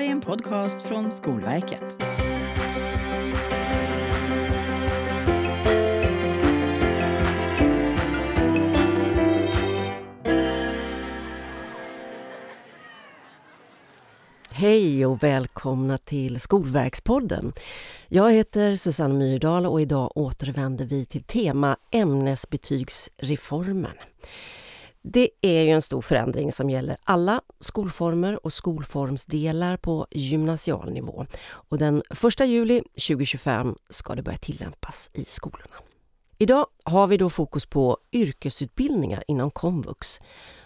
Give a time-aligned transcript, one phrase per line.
[0.00, 1.96] här är en podcast från Skolverket.
[14.50, 17.52] Hej och välkomna till Skolverkspodden.
[18.08, 23.96] Jag heter Susanne Myrdal och idag återvänder vi till tema ämnesbetygsreformen.
[25.02, 31.26] Det är ju en stor förändring som gäller alla skolformer och skolformsdelar på gymnasial nivå.
[31.50, 32.02] Och den
[32.40, 35.76] 1 juli 2025 ska det börja tillämpas i skolorna.
[36.38, 40.20] Idag har vi då fokus på yrkesutbildningar inom komvux.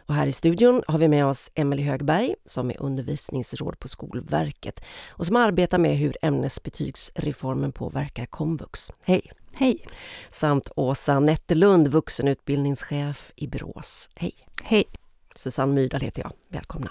[0.07, 4.85] Och här i studion har vi med oss Emelie Högberg som är undervisningsråd på Skolverket
[5.09, 8.91] och som arbetar med hur ämnesbetygsreformen påverkar komvux.
[9.05, 9.31] Hej!
[9.57, 9.87] Hej!
[10.31, 14.11] Samt Åsa Nettelund, vuxenutbildningschef i Borås.
[14.15, 14.33] Hej!
[14.63, 14.85] Hej!
[15.35, 16.33] Susanne Myrdal heter jag.
[16.49, 16.91] Välkomna!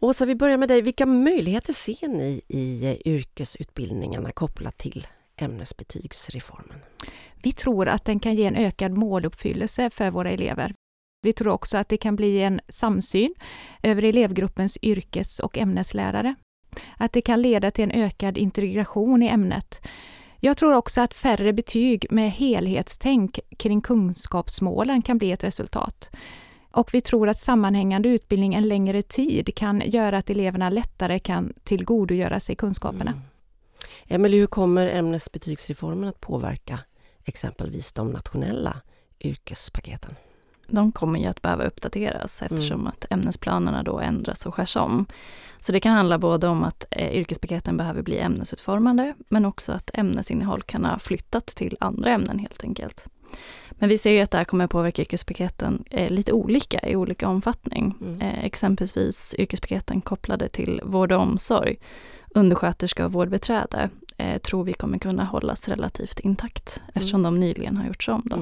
[0.00, 0.82] Åsa, vi börjar med dig.
[0.82, 6.78] Vilka möjligheter ser ni i yrkesutbildningarna kopplat till ämnesbetygsreformen?
[7.42, 10.74] Vi tror att den kan ge en ökad måluppfyllelse för våra elever.
[11.22, 13.34] Vi tror också att det kan bli en samsyn
[13.82, 16.34] över elevgruppens yrkes och ämneslärare.
[16.96, 19.80] Att det kan leda till en ökad integration i ämnet.
[20.40, 26.10] Jag tror också att färre betyg med helhetstänk kring kunskapsmålen kan bli ett resultat.
[26.70, 31.52] Och vi tror att sammanhängande utbildning en längre tid kan göra att eleverna lättare kan
[31.64, 33.10] tillgodogöra sig kunskaperna.
[33.10, 33.22] Mm.
[34.06, 36.78] Emelie, hur kommer ämnesbetygsreformen att påverka
[37.24, 38.80] exempelvis de nationella
[39.20, 40.14] yrkespaketen?
[40.68, 42.86] De kommer ju att behöva uppdateras eftersom mm.
[42.86, 45.06] att ämnesplanerna då ändras och skärs om.
[45.60, 49.90] Så det kan handla både om att eh, yrkespaketen behöver bli ämnesutformade men också att
[49.94, 53.06] ämnesinnehåll kan ha flyttat till andra ämnen helt enkelt.
[53.70, 57.28] Men vi ser ju att det här kommer påverka yrkespaketen eh, lite olika i olika
[57.28, 57.94] omfattning.
[58.00, 58.20] Mm.
[58.20, 61.76] Eh, exempelvis yrkespaketen kopplade till vård och omsorg,
[62.34, 67.34] undersköterska och vårdbeträde eh, tror vi kommer kunna hållas relativt intakt eftersom mm.
[67.34, 68.22] de nyligen har gjorts om.
[68.24, 68.36] Då.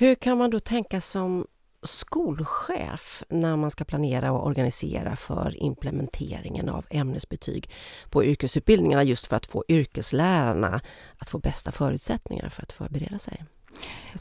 [0.00, 1.46] Hur kan man då tänka som
[1.82, 7.70] skolchef när man ska planera och organisera för implementeringen av ämnesbetyg
[8.10, 10.80] på yrkesutbildningarna just för att få yrkeslärarna
[11.18, 13.44] att få bästa förutsättningar för att förbereda sig?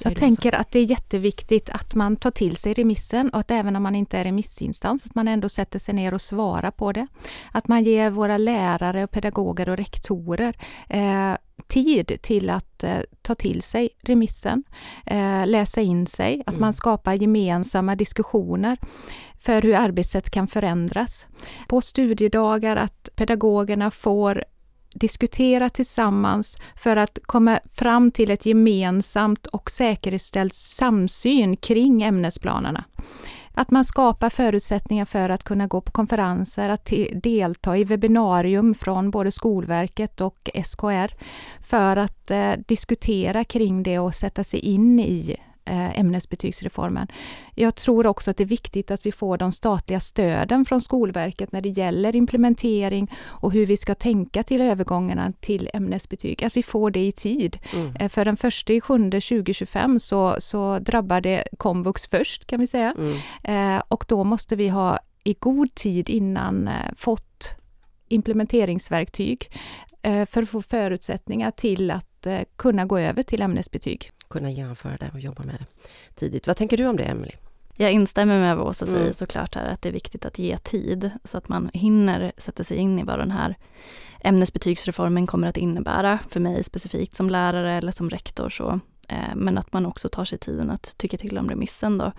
[0.04, 3.76] Jag tänker att det är jätteviktigt att man tar till sig remissen och att även
[3.76, 7.08] om man inte är remissinstans, att man ändå sätter sig ner och svarar på det.
[7.52, 10.58] Att man ger våra lärare, och pedagoger och rektorer
[10.90, 11.34] eh,
[11.68, 14.64] tid till att eh, ta till sig remissen,
[15.06, 16.62] eh, läsa in sig, att mm.
[16.62, 18.78] man skapar gemensamma diskussioner
[19.40, 21.28] för hur arbetssätt kan förändras.
[21.68, 24.44] På studiedagar att pedagogerna får
[24.94, 32.84] diskutera tillsammans för att komma fram till ett gemensamt och säkerställt samsyn kring ämnesplanerna.
[33.54, 39.12] Att man skapar förutsättningar för att kunna gå på konferenser, att delta i webbinarium från
[39.12, 41.14] både Skolverket och SKR
[41.62, 45.38] för att eh, diskutera kring det och sätta sig in i
[45.70, 47.08] ämnesbetygsreformen.
[47.56, 51.52] Jag tror också att det är viktigt att vi får de statliga stöden från Skolverket
[51.52, 56.64] när det gäller implementering och hur vi ska tänka till övergångarna till ämnesbetyg, att vi
[56.64, 57.58] får det i tid.
[57.74, 57.96] Mm.
[57.96, 62.68] Eh, för den första i sjunde 2025 så, så drabbar det komvux först kan vi
[62.68, 62.96] säga.
[62.98, 63.76] Mm.
[63.78, 67.59] Eh, och då måste vi ha i god tid innan fått
[68.10, 69.52] implementeringsverktyg
[70.04, 75.20] för att få förutsättningar till att kunna gå över till ämnesbetyg kunna genomföra det och
[75.20, 75.66] jobba med det
[76.16, 76.48] tidigt.
[76.48, 77.36] Vad tänker du om det, Emelie?
[77.76, 79.14] Jag instämmer med vad Åsa säger mm.
[79.14, 82.78] såklart här, att det är viktigt att ge tid så att man hinner sätta sig
[82.78, 83.56] in i vad den här
[84.22, 88.50] ämnesbetygsreformen kommer att innebära för mig specifikt som lärare eller som rektor.
[88.50, 88.80] Så.
[89.10, 92.12] Eh, men att man också tar sig tiden att tycka till om remissen då.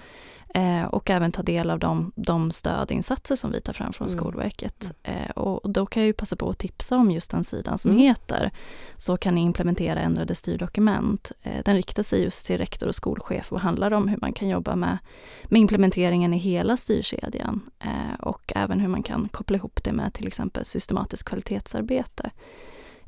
[0.54, 4.18] Eh, och även ta del av de, de stödinsatser som vi tar fram från mm.
[4.18, 4.92] Skolverket.
[5.02, 5.22] Mm.
[5.22, 7.90] Eh, och då kan jag ju passa på att tipsa om just den sidan som
[7.90, 8.02] mm.
[8.02, 8.50] heter
[8.96, 11.32] Så kan ni implementera ändrade styrdokument.
[11.42, 14.48] Eh, den riktar sig just till rektor och skolchef och handlar om hur man kan
[14.48, 14.98] jobba med,
[15.44, 20.14] med implementeringen i hela styrkedjan eh, och även hur man kan koppla ihop det med
[20.14, 22.30] till exempel systematiskt kvalitetsarbete.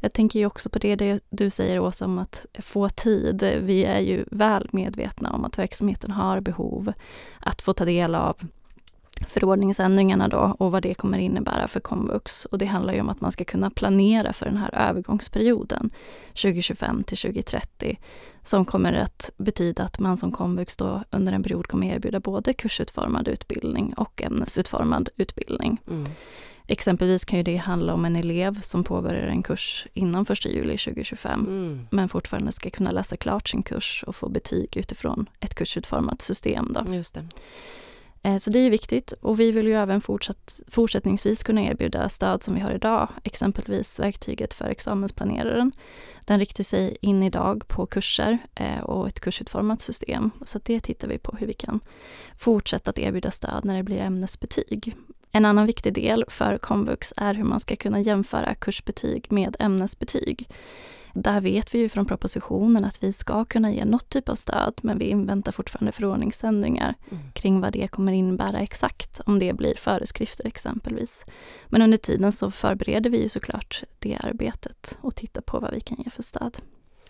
[0.05, 3.43] Jag tänker ju också på det du säger Åsa om att få tid.
[3.63, 6.93] Vi är ju väl medvetna om att verksamheten har behov
[7.41, 8.37] att få ta del av
[9.29, 12.45] förordningsändringarna då och vad det kommer innebära för komvux.
[12.45, 15.91] Och det handlar ju om att man ska kunna planera för den här övergångsperioden
[16.29, 17.99] 2025 till 2030
[18.43, 22.53] som kommer att betyda att man som komvux då under en period kommer erbjuda både
[22.53, 25.81] kursutformad utbildning och ämnesutformad utbildning.
[25.91, 26.11] Mm.
[26.73, 30.79] Exempelvis kan ju det handla om en elev som påbörjar en kurs innan 1 juli
[30.79, 31.89] 2025 mm.
[31.91, 36.73] men fortfarande ska kunna läsa klart sin kurs och få betyg utifrån ett kursutformat system.
[36.73, 36.95] Då.
[36.95, 37.25] Just det.
[38.23, 42.43] Eh, så det är viktigt och vi vill ju även fortsatt, fortsättningsvis kunna erbjuda stöd
[42.43, 45.73] som vi har idag, exempelvis verktyget för examensplaneraren.
[46.27, 50.31] Den riktar sig in idag på kurser eh, och ett kursutformat system.
[50.45, 51.81] Så det tittar vi på hur vi kan
[52.39, 54.95] fortsätta att erbjuda stöd när det blir ämnesbetyg.
[55.33, 60.49] En annan viktig del för komvux är hur man ska kunna jämföra kursbetyg med ämnesbetyg.
[61.15, 64.75] Där vet vi ju från propositionen att vi ska kunna ge något typ av stöd
[64.83, 67.23] men vi inväntar fortfarande förordningsändringar mm.
[67.33, 71.25] kring vad det kommer innebära exakt, om det blir föreskrifter exempelvis.
[71.67, 75.81] Men under tiden så förbereder vi ju såklart det arbetet och tittar på vad vi
[75.81, 76.59] kan ge för stöd.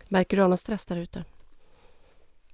[0.09, 1.25] Märker du av någon stress där ute?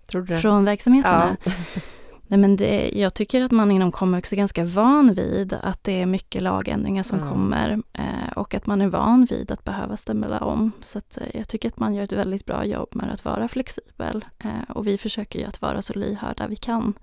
[0.09, 0.41] Tror du det?
[0.41, 1.37] Från verksamheterna?
[1.45, 1.53] Ja.
[2.31, 6.03] Nej, men det, jag tycker att man inom komvux är ganska van vid att det
[6.03, 7.31] är mycket lagändringar som mm.
[7.31, 10.73] kommer eh, och att man är van vid att behöva ställa om.
[10.83, 13.49] Så att, eh, jag tycker att man gör ett väldigt bra jobb med att vara
[13.49, 16.95] flexibel eh, och vi försöker ju att vara så lyhörda vi kan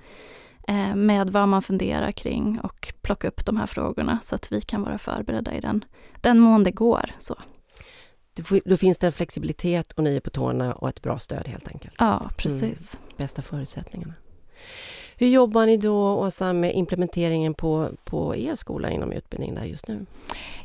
[0.67, 4.61] eh, med vad man funderar kring och plocka upp de här frågorna så att vi
[4.61, 5.85] kan vara förberedda i den,
[6.21, 7.11] den mån det går.
[7.17, 7.35] Så.
[8.65, 11.67] Då finns det en flexibilitet och ni är på tårna och ett bra stöd helt
[11.67, 11.95] enkelt.
[11.97, 12.93] Ja, precis.
[12.95, 13.17] Mm.
[13.17, 14.13] Bästa förutsättningarna.
[15.17, 19.87] Hur jobbar ni då, Åsa, med implementeringen på, på er skola inom utbildningen där just
[19.87, 20.05] nu?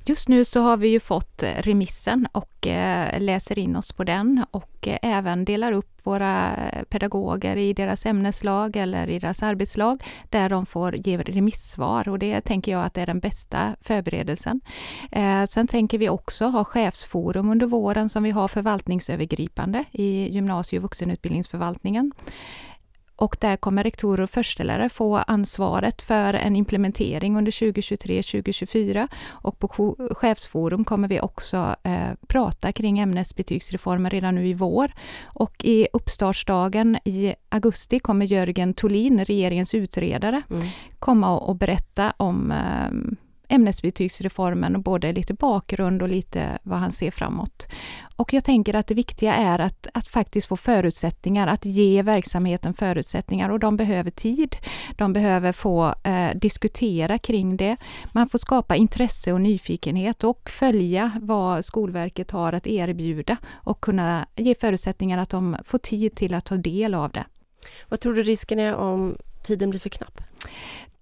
[0.05, 4.05] Just nu så har vi ju fått eh, remissen och eh, läser in oss på
[4.05, 6.57] den och eh, även delar upp våra
[6.89, 12.41] pedagoger i deras ämneslag eller i deras arbetslag där de får ge remissvar och det
[12.41, 14.61] tänker jag att är den bästa förberedelsen.
[15.13, 20.79] Eh, sen tänker vi också ha chefsforum under våren som vi har förvaltningsövergripande i gymnasie
[20.79, 22.13] och vuxenutbildningsförvaltningen.
[23.21, 29.09] Och där kommer rektorer och förstelärare få ansvaret för en implementering under 2023-2024.
[29.29, 34.93] Och på chefsforum kommer vi också eh, prata kring ämnesbetygsreformen redan nu i vår.
[35.25, 40.63] Och i uppstartsdagen i augusti kommer Jörgen Tolin, regeringens utredare, mm.
[40.99, 43.17] komma och, och berätta om eh,
[43.51, 47.67] ämnesbetygsreformen och både lite bakgrund och lite vad han ser framåt.
[48.17, 52.75] Och jag tänker att det viktiga är att, att faktiskt få förutsättningar, att ge verksamheten
[52.75, 54.57] förutsättningar och de behöver tid.
[54.97, 57.77] De behöver få eh, diskutera kring det.
[58.13, 64.27] Man får skapa intresse och nyfikenhet och följa vad Skolverket har att erbjuda och kunna
[64.37, 67.25] ge förutsättningar att de får tid till att ta del av det.
[67.89, 70.21] Vad tror du risken är om tiden blir för knapp?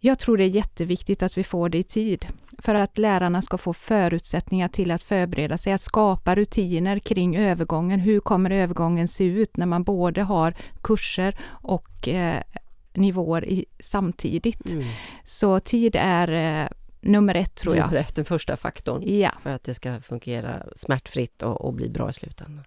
[0.01, 2.27] Jag tror det är jätteviktigt att vi får det i tid
[2.59, 8.01] för att lärarna ska få förutsättningar till att förbereda sig, att skapa rutiner kring övergången.
[8.01, 12.43] Hur kommer övergången se ut när man både har kurser och eh,
[12.95, 14.73] nivåer i, samtidigt?
[14.73, 14.85] Mm.
[15.25, 16.69] Så tid är eh,
[17.01, 17.87] nummer ett tror jag.
[17.87, 19.31] Nummer ett, den första faktorn ja.
[19.43, 22.65] för att det ska fungera smärtfritt och, och bli bra i slutändan.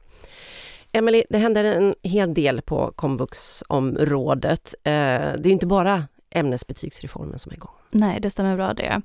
[0.92, 4.76] Emelie, det händer en hel del på komvuxområdet.
[4.84, 7.72] Eh, det är inte bara ämnesbetygsreformen som är igång.
[7.92, 9.02] Nej, det stämmer bra det.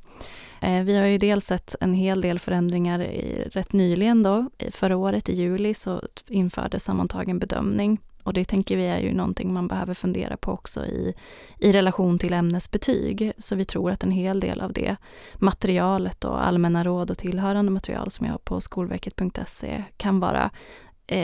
[0.61, 4.51] Eh, vi har ju dels sett en hel del förändringar i, rätt nyligen då.
[4.71, 9.55] Förra året i juli så infördes sammantagen bedömning och det tänker vi är ju någonting
[9.55, 11.15] man behöver fundera på också i,
[11.59, 13.33] i relation till ämnesbetyg.
[13.39, 14.97] Så vi tror att en hel del av det
[15.35, 20.51] materialet och allmänna råd och tillhörande material som jag har på skolverket.se kan vara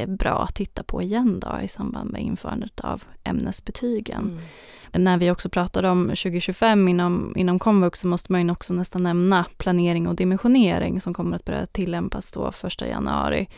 [0.07, 4.23] bra att titta på igen då i samband med införandet av ämnesbetygen.
[4.23, 4.39] Mm
[4.99, 9.03] när vi också pratade om 2025 inom, inom komvux så måste man ju också nästan
[9.03, 13.49] nämna planering och dimensionering som kommer att börja tillämpas då 1 januari.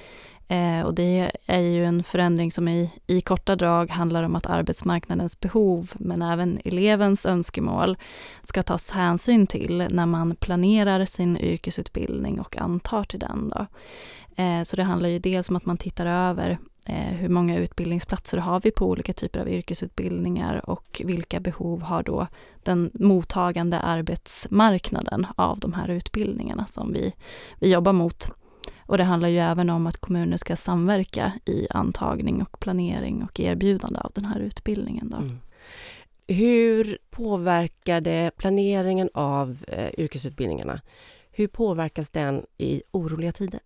[0.49, 4.47] Eh, och det är ju en förändring som i, i korta drag handlar om att
[4.47, 7.97] arbetsmarknadens behov men även elevens önskemål
[8.43, 13.49] ska tas hänsyn till när man planerar sin yrkesutbildning och antar till den.
[13.49, 13.67] Då.
[14.43, 18.39] Eh, så det handlar ju dels om att man tittar över Eh, hur många utbildningsplatser
[18.39, 22.27] har vi på olika typer av yrkesutbildningar och vilka behov har då
[22.63, 27.15] den mottagande arbetsmarknaden av de här utbildningarna som vi,
[27.61, 28.31] vi jobbar mot.
[28.87, 33.41] Och det handlar ju även om att kommuner ska samverka i antagning och planering och
[33.41, 35.11] erbjudande av den här utbildningen.
[35.11, 35.17] Då.
[35.17, 35.39] Mm.
[36.29, 40.81] Hur påverkar det planeringen av eh, yrkesutbildningarna?
[41.31, 43.61] Hur påverkas den i oroliga tider?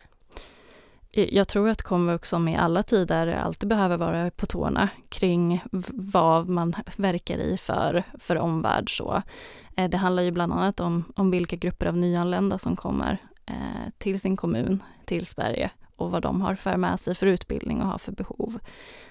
[1.11, 6.49] Jag tror att komvux som i alla tider alltid behöver vara på tårna kring vad
[6.49, 8.97] man verkar i för, för omvärld.
[8.97, 9.23] Så.
[9.77, 13.19] Eh, det handlar ju bland annat om, om vilka grupper av nyanlända som kommer
[13.99, 17.87] till sin kommun, till Sverige och vad de har för med sig för utbildning och
[17.87, 18.59] har för behov.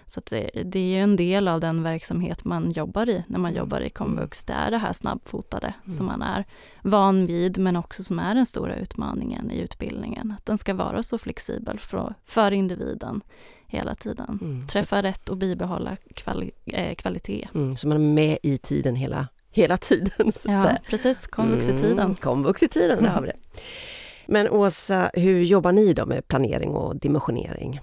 [0.06, 3.52] Så det, det, är ju en del av den verksamhet man jobbar i när man
[3.52, 3.58] mm.
[3.58, 4.44] jobbar i komvux.
[4.46, 5.90] Det är det här snabbfotade mm.
[5.90, 6.46] som man är
[6.82, 10.34] van vid men också som är den stora utmaningen i utbildningen.
[10.38, 13.22] Att den ska vara så flexibel för, för individen
[13.66, 14.40] hela tiden.
[14.42, 14.68] Mm.
[14.68, 17.48] Träffa så, rätt och bibehålla kvali, eh, kvalitet.
[17.54, 20.32] Mm, så man är med i tiden hela hela tiden.
[20.34, 21.28] Så ja, precis.
[21.28, 22.00] Komvux i tiden.
[22.00, 23.38] Mm, komvux i tiden, där har vi det.
[24.28, 27.82] Men Åsa, hur jobbar ni då med planering och dimensionering?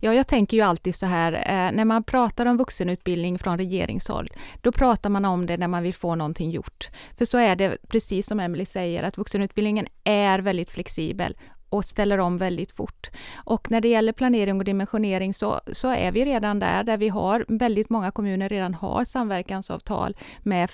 [0.00, 4.30] Ja, jag tänker ju alltid så här, eh, när man pratar om vuxenutbildning från regeringshåll,
[4.60, 6.88] då pratar man om det när man vill få någonting gjort.
[7.18, 11.36] För så är det, precis som Emelie säger, att vuxenutbildningen är väldigt flexibel
[11.68, 13.10] och ställer om väldigt fort.
[13.36, 17.08] Och när det gäller planering och dimensionering så, så är vi redan där, där vi
[17.08, 20.70] har väldigt många kommuner redan har samverkansavtal med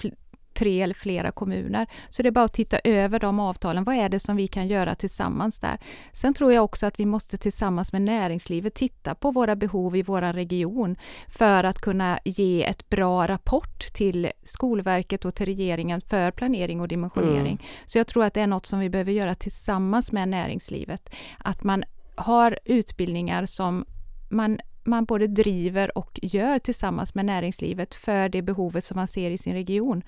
[0.62, 1.86] tre eller flera kommuner.
[2.08, 3.84] Så det är bara att titta över de avtalen.
[3.84, 5.78] Vad är det som vi kan göra tillsammans där?
[6.12, 10.02] Sen tror jag också att vi måste tillsammans med näringslivet titta på våra behov i
[10.02, 10.96] vår region
[11.28, 16.88] för att kunna ge ett bra rapport till Skolverket och till regeringen för planering och
[16.88, 17.58] dimensionering.
[17.58, 17.58] Mm.
[17.86, 21.10] Så jag tror att det är något som vi behöver göra tillsammans med näringslivet.
[21.38, 23.84] Att man har utbildningar som
[24.30, 29.30] man man både driver och gör tillsammans med näringslivet för det behovet som man ser
[29.30, 30.02] i sin region.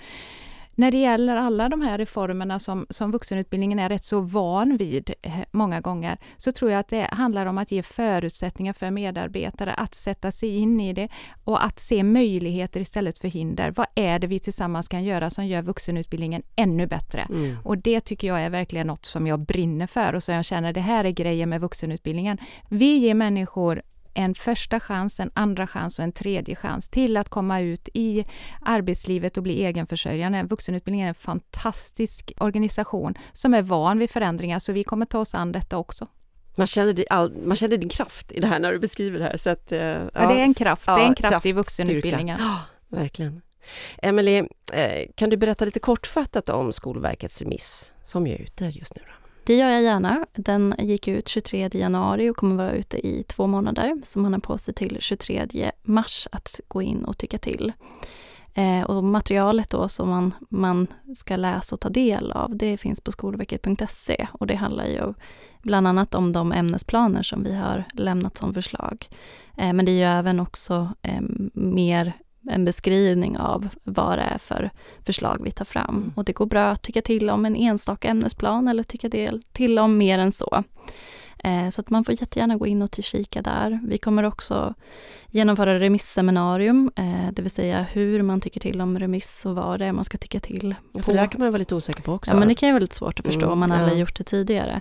[0.76, 5.14] När det gäller alla de här reformerna som, som vuxenutbildningen är rätt så van vid
[5.22, 9.74] eh, många gånger, så tror jag att det handlar om att ge förutsättningar för medarbetare
[9.74, 11.08] att sätta sig in i det
[11.44, 13.70] och att se möjligheter istället för hinder.
[13.70, 17.26] Vad är det vi tillsammans kan göra som gör vuxenutbildningen ännu bättre?
[17.30, 17.56] Mm.
[17.64, 20.72] Och det tycker jag är verkligen något som jag brinner för och som jag känner
[20.72, 22.38] det här är grejen med vuxenutbildningen.
[22.68, 23.82] Vi ger människor
[24.14, 28.24] en första chans, en andra chans och en tredje chans till att komma ut i
[28.60, 30.42] arbetslivet och bli egenförsörjande.
[30.42, 35.34] Vuxenutbildningen är en fantastisk organisation som är van vid förändringar, så vi kommer ta oss
[35.34, 36.08] an detta också.
[36.56, 39.36] Man känner, all, man känner din kraft i det här när du beskriver det här.
[39.36, 39.82] Så att, ja, eh,
[40.14, 42.38] ja, det är en kraft, ja, det är en kraft, kraft i vuxenutbildningen.
[42.40, 43.42] Ja, verkligen.
[44.02, 44.38] Emelie,
[44.72, 49.02] eh, kan du berätta lite kortfattat om Skolverkets remiss som är ute just nu?
[49.06, 49.23] Då?
[49.46, 50.26] Det gör jag gärna.
[50.32, 54.00] Den gick ut 23 januari och kommer vara ute i två månader.
[54.02, 57.72] Så man har på sig till 23 mars att gå in och tycka till.
[58.54, 60.86] Eh, och materialet då som man, man
[61.16, 65.14] ska läsa och ta del av, det finns på skolverket.se och det handlar ju
[65.62, 69.08] bland annat om de ämnesplaner som vi har lämnat som förslag.
[69.56, 71.22] Eh, men det är ju även också eh,
[71.54, 72.12] mer
[72.50, 74.70] en beskrivning av vad det är för
[75.06, 75.96] förslag vi tar fram.
[75.96, 76.12] Mm.
[76.16, 79.10] Och det går bra att tycka till om en enstaka ämnesplan eller tycka
[79.52, 80.64] till om mer än så.
[81.44, 83.80] Eh, så att man får jättegärna gå in och kika där.
[83.88, 84.74] Vi kommer också
[85.30, 89.86] genomföra remisseminarium, eh, det vill säga hur man tycker till om remiss och vad det
[89.86, 90.74] är man ska tycka till.
[90.92, 92.30] Ja, för det här kan man vara lite osäker på också.
[92.30, 94.16] Ja, men det kan ju vara lite svårt att förstå mm, om man aldrig gjort
[94.16, 94.80] det tidigare.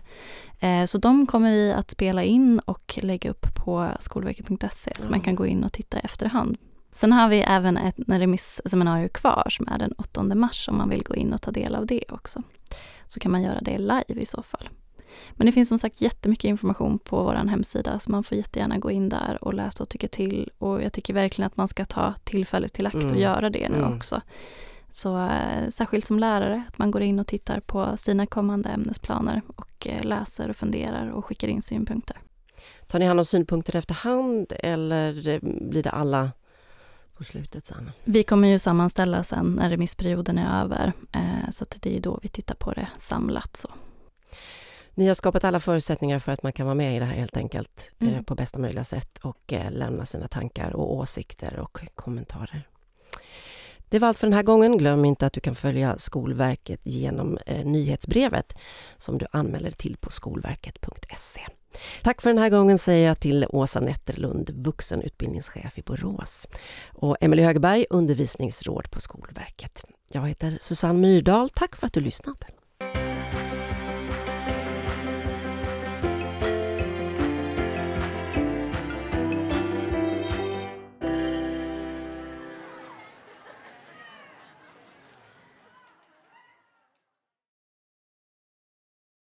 [0.59, 5.21] Eh, så de kommer vi att spela in och lägga upp på skolverket.se så man
[5.21, 6.57] kan gå in och titta i efterhand.
[6.93, 11.03] Sen har vi även ett remisseminarium kvar som är den 8 mars om man vill
[11.03, 12.41] gå in och ta del av det också.
[13.05, 14.69] Så kan man göra det live i så fall.
[15.31, 18.91] Men det finns som sagt jättemycket information på vår hemsida så man får jättegärna gå
[18.91, 20.51] in där och läsa och tycka till.
[20.57, 23.19] Och jag tycker verkligen att man ska ta tillfället till akt och mm.
[23.19, 23.93] göra det nu mm.
[23.93, 24.21] också.
[24.89, 29.41] Så äh, särskilt som lärare, att man går in och tittar på sina kommande ämnesplaner
[29.55, 32.17] och äh, läser och funderar och skickar in synpunkter.
[32.87, 36.31] Tar ni hand om synpunkter efterhand eller eh, blir det alla
[37.17, 37.91] på slutet sen?
[38.03, 40.93] Vi kommer ju sammanställa sen när remissperioden är över.
[41.11, 43.57] Eh, så det är då vi tittar på det samlat.
[43.57, 43.69] Så.
[44.93, 47.37] Ni har skapat alla förutsättningar för att man kan vara med i det här helt
[47.37, 48.23] enkelt eh, mm.
[48.23, 52.67] på bästa möjliga sätt och eh, lämna sina tankar och åsikter och kommentarer.
[53.89, 54.77] Det var allt för den här gången.
[54.77, 58.57] Glöm inte att du kan följa Skolverket genom nyhetsbrevet
[58.97, 61.41] som du anmäler till på skolverket.se.
[62.03, 66.47] Tack för den här gången säger jag till Åsa Netterlund, vuxenutbildningschef i Borås
[66.93, 69.85] och Emelie Högberg, undervisningsråd på Skolverket.
[70.11, 71.49] Jag heter Susanne Myrdal.
[71.49, 72.45] Tack för att du lyssnade.